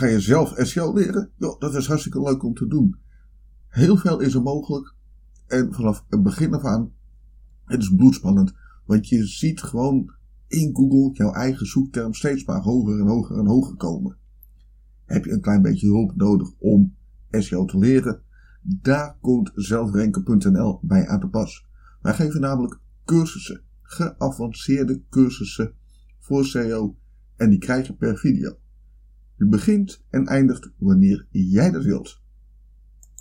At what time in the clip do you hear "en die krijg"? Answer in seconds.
27.36-27.86